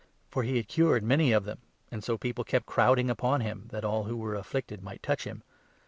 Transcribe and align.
For 0.31 0.41
he 0.41 0.57
had 0.57 0.67
cured 0.67 1.03
many 1.03 1.31
of 1.31 1.43
them, 1.45 1.59
and 1.91 2.03
so 2.03 2.17
people 2.17 2.43
10 2.43 2.49
kept 2.49 2.65
crowding 2.65 3.07
upon 3.07 3.41
him, 3.41 3.67
that 3.69 3.85
all 3.85 4.05
who 4.05 4.17
were 4.17 4.33
afflicted 4.33 4.81
might 4.81 5.03
touch 5.03 5.25
him. 5.25 5.43